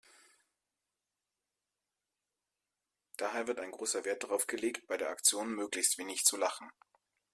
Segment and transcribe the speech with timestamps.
[3.17, 6.71] Daher wird großer Wert darauf gelegt, bei der Aktion möglichst wenig zu lachen.